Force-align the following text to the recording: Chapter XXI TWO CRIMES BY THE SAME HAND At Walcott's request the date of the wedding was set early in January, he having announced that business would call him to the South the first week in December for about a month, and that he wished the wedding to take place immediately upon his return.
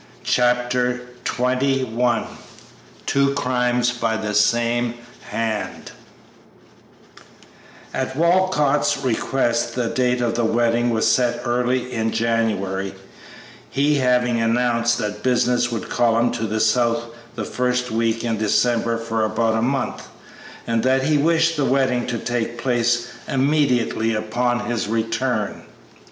Chapter 0.23 1.01
XXI 1.25 2.25
TWO 3.05 3.33
CRIMES 3.35 3.91
BY 3.91 4.17
THE 4.17 4.33
SAME 4.33 4.95
HAND 5.29 5.91
At 7.93 8.15
Walcott's 8.15 8.97
request 8.97 9.75
the 9.75 9.89
date 9.89 10.19
of 10.21 10.33
the 10.33 10.43
wedding 10.43 10.89
was 10.89 11.07
set 11.07 11.41
early 11.45 11.93
in 11.93 12.11
January, 12.11 12.95
he 13.69 13.97
having 13.99 14.41
announced 14.41 14.97
that 14.97 15.21
business 15.21 15.71
would 15.71 15.87
call 15.87 16.17
him 16.17 16.31
to 16.31 16.47
the 16.47 16.59
South 16.59 17.13
the 17.35 17.45
first 17.45 17.91
week 17.91 18.23
in 18.23 18.39
December 18.39 18.97
for 18.97 19.23
about 19.23 19.53
a 19.53 19.61
month, 19.61 20.07
and 20.65 20.81
that 20.81 21.03
he 21.03 21.19
wished 21.19 21.57
the 21.57 21.65
wedding 21.65 22.07
to 22.07 22.17
take 22.17 22.57
place 22.57 23.09
immediately 23.27 24.15
upon 24.15 24.61
his 24.61 24.87
return. 24.87 25.61